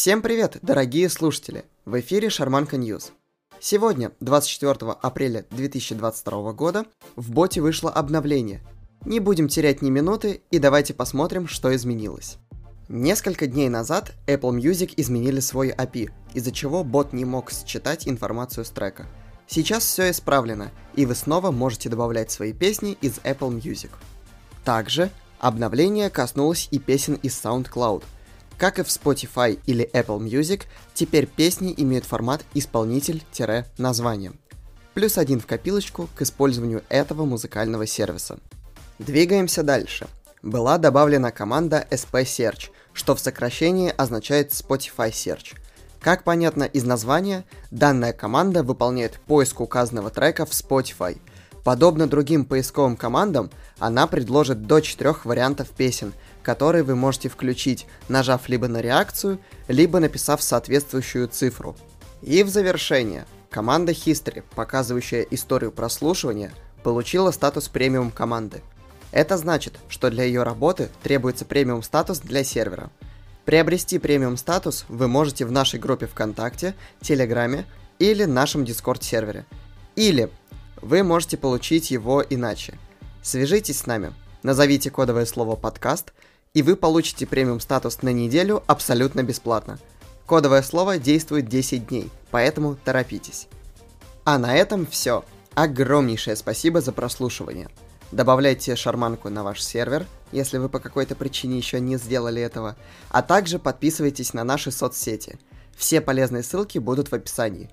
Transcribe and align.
Всем 0.00 0.22
привет, 0.22 0.56
дорогие 0.62 1.10
слушатели! 1.10 1.66
В 1.84 2.00
эфире 2.00 2.30
Шарманка 2.30 2.78
News. 2.78 3.12
Сегодня, 3.60 4.12
24 4.20 4.92
апреля 4.92 5.44
2022 5.50 6.52
года, 6.54 6.86
в 7.16 7.30
боте 7.32 7.60
вышло 7.60 7.90
обновление. 7.90 8.62
Не 9.04 9.20
будем 9.20 9.48
терять 9.48 9.82
ни 9.82 9.90
минуты 9.90 10.40
и 10.50 10.58
давайте 10.58 10.94
посмотрим, 10.94 11.46
что 11.46 11.76
изменилось. 11.76 12.38
Несколько 12.88 13.46
дней 13.46 13.68
назад 13.68 14.14
Apple 14.26 14.58
Music 14.58 14.94
изменили 14.96 15.40
свой 15.40 15.68
API, 15.68 16.08
из-за 16.32 16.50
чего 16.50 16.82
бот 16.82 17.12
не 17.12 17.26
мог 17.26 17.52
считать 17.52 18.08
информацию 18.08 18.64
с 18.64 18.70
трека. 18.70 19.04
Сейчас 19.46 19.84
все 19.84 20.08
исправлено, 20.08 20.70
и 20.94 21.04
вы 21.04 21.14
снова 21.14 21.50
можете 21.50 21.90
добавлять 21.90 22.30
свои 22.30 22.54
песни 22.54 22.96
из 23.02 23.18
Apple 23.18 23.60
Music. 23.60 23.90
Также 24.64 25.10
обновление 25.40 26.08
коснулось 26.08 26.68
и 26.70 26.78
песен 26.78 27.16
из 27.16 27.34
SoundCloud– 27.34 28.02
как 28.60 28.78
и 28.78 28.82
в 28.82 28.88
Spotify 28.88 29.58
или 29.64 29.88
Apple 29.94 30.20
Music, 30.20 30.64
теперь 30.92 31.26
песни 31.26 31.72
имеют 31.78 32.04
формат 32.04 32.44
исполнитель-название. 32.52 34.32
Плюс 34.92 35.16
один 35.16 35.40
в 35.40 35.46
копилочку 35.46 36.10
к 36.14 36.20
использованию 36.20 36.84
этого 36.90 37.24
музыкального 37.24 37.86
сервиса. 37.86 38.38
Двигаемся 38.98 39.62
дальше. 39.62 40.08
Была 40.42 40.76
добавлена 40.76 41.30
команда 41.30 41.86
SP 41.88 42.24
Search, 42.24 42.68
что 42.92 43.14
в 43.14 43.20
сокращении 43.20 43.94
означает 43.96 44.50
Spotify 44.50 45.10
Search. 45.10 45.56
Как 45.98 46.22
понятно 46.22 46.64
из 46.64 46.84
названия, 46.84 47.44
данная 47.70 48.12
команда 48.12 48.62
выполняет 48.62 49.20
поиск 49.20 49.60
указанного 49.62 50.10
трека 50.10 50.44
в 50.44 50.50
Spotify. 50.50 51.18
Подобно 51.64 52.06
другим 52.06 52.44
поисковым 52.44 52.96
командам, 52.96 53.50
она 53.78 54.06
предложит 54.06 54.66
до 54.66 54.80
четырех 54.80 55.24
вариантов 55.24 55.68
песен– 55.70 56.12
который 56.42 56.82
вы 56.82 56.96
можете 56.96 57.28
включить, 57.28 57.86
нажав 58.08 58.48
либо 58.48 58.68
на 58.68 58.80
реакцию, 58.80 59.38
либо 59.68 60.00
написав 60.00 60.42
соответствующую 60.42 61.28
цифру. 61.28 61.76
И 62.22 62.42
в 62.42 62.48
завершение, 62.48 63.26
команда 63.50 63.92
History, 63.92 64.42
показывающая 64.54 65.22
историю 65.30 65.72
прослушивания, 65.72 66.52
получила 66.82 67.30
статус 67.30 67.68
премиум 67.68 68.10
команды. 68.10 68.62
Это 69.12 69.36
значит, 69.36 69.78
что 69.88 70.10
для 70.10 70.24
ее 70.24 70.42
работы 70.42 70.88
требуется 71.02 71.44
премиум 71.44 71.82
статус 71.82 72.20
для 72.20 72.44
сервера. 72.44 72.90
Приобрести 73.44 73.98
премиум 73.98 74.36
статус 74.36 74.84
вы 74.88 75.08
можете 75.08 75.44
в 75.44 75.52
нашей 75.52 75.80
группе 75.80 76.06
ВКонтакте, 76.06 76.74
Телеграме 77.00 77.64
или 77.98 78.24
нашем 78.24 78.64
Дискорд 78.64 79.02
сервере. 79.02 79.46
Или 79.96 80.30
вы 80.82 81.02
можете 81.02 81.36
получить 81.36 81.90
его 81.90 82.24
иначе. 82.28 82.78
Свяжитесь 83.22 83.78
с 83.78 83.86
нами, 83.86 84.12
назовите 84.42 84.90
кодовое 84.90 85.26
слово 85.26 85.56
«подкаст», 85.56 86.12
и 86.52 86.62
вы 86.62 86.74
получите 86.76 87.26
премиум 87.26 87.60
статус 87.60 88.02
на 88.02 88.12
неделю 88.12 88.62
абсолютно 88.66 89.22
бесплатно. 89.22 89.78
Кодовое 90.26 90.62
слово 90.62 90.98
действует 90.98 91.48
10 91.48 91.88
дней, 91.88 92.10
поэтому 92.30 92.76
торопитесь. 92.84 93.46
А 94.24 94.38
на 94.38 94.56
этом 94.56 94.86
все. 94.86 95.24
Огромнейшее 95.54 96.36
спасибо 96.36 96.80
за 96.80 96.92
прослушивание. 96.92 97.68
Добавляйте 98.12 98.74
шарманку 98.74 99.28
на 99.28 99.44
ваш 99.44 99.62
сервер, 99.62 100.06
если 100.32 100.58
вы 100.58 100.68
по 100.68 100.80
какой-то 100.80 101.14
причине 101.14 101.58
еще 101.58 101.78
не 101.78 101.96
сделали 101.96 102.42
этого, 102.42 102.76
а 103.08 103.22
также 103.22 103.58
подписывайтесь 103.58 104.34
на 104.34 104.42
наши 104.42 104.72
соцсети. 104.72 105.38
Все 105.76 106.00
полезные 106.00 106.42
ссылки 106.42 106.78
будут 106.78 107.10
в 107.10 107.14
описании. 107.14 107.70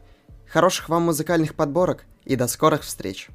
Хороших 0.47 0.89
вам 0.89 1.03
музыкальных 1.03 1.55
подборок 1.55 2.05
и 2.27 2.35
до 2.35 2.47
скорых 2.47 2.83
встреч! 2.83 3.29